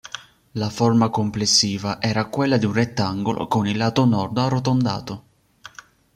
La 0.53 0.71
forma 0.71 1.09
complessiva 1.11 2.01
era 2.01 2.25
quella 2.25 2.57
di 2.57 2.65
un 2.65 2.73
rettangolo 2.73 3.45
con 3.47 3.67
il 3.67 3.77
lato 3.77 4.03
nord 4.05 4.35
arrotondato. 4.35 5.23